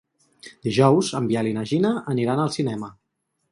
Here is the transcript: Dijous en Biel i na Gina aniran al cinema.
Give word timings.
Dijous 0.67 1.11
en 1.19 1.27
Biel 1.33 1.51
i 1.51 1.53
na 1.59 1.65
Gina 1.73 1.93
aniran 2.17 2.45
al 2.47 2.53
cinema. 2.59 2.93